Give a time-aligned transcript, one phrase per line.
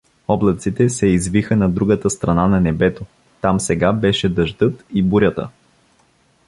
[0.27, 3.05] Облаците се извиха на другата страна на небето,
[3.41, 5.49] там сега беше дъждът и бурята.